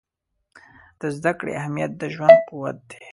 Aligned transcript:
د 0.99 1.01
زده 1.17 1.31
کړې 1.39 1.51
اهمیت 1.61 1.91
د 1.97 2.03
ژوند 2.13 2.37
قوت 2.49 2.77
دی. 2.89 3.03